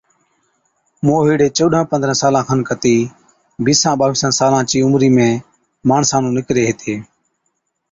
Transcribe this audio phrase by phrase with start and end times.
[1.05, 2.95] موهِيڙي چوڏهن پندرهن سالان کن ڪتِي
[3.65, 5.29] بِيسان ٻاوِيسان سالان چِي عمري ۾
[5.89, 6.93] ماڻسان نُون نِڪري هِتي۔